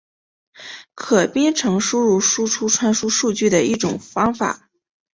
[0.95, 4.67] 可编程输入输出传输数据的一种方法。